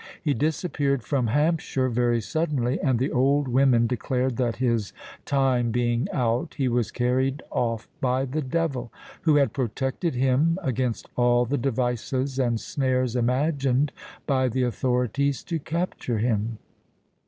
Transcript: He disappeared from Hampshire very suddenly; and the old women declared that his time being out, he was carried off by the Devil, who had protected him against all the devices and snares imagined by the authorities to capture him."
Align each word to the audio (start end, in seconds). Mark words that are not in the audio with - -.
He 0.19 0.33
disappeared 0.33 1.03
from 1.03 1.27
Hampshire 1.27 1.87
very 1.87 2.21
suddenly; 2.21 2.79
and 2.81 2.97
the 2.97 3.11
old 3.11 3.47
women 3.47 3.85
declared 3.85 4.37
that 4.37 4.55
his 4.55 4.93
time 5.25 5.69
being 5.69 6.07
out, 6.11 6.55
he 6.55 6.67
was 6.67 6.89
carried 6.89 7.43
off 7.51 7.87
by 8.01 8.25
the 8.25 8.41
Devil, 8.41 8.91
who 9.21 9.35
had 9.35 9.53
protected 9.53 10.15
him 10.15 10.57
against 10.63 11.07
all 11.15 11.45
the 11.45 11.55
devices 11.59 12.39
and 12.39 12.59
snares 12.59 13.15
imagined 13.15 13.91
by 14.25 14.47
the 14.47 14.63
authorities 14.63 15.43
to 15.43 15.59
capture 15.59 16.17
him." 16.17 16.57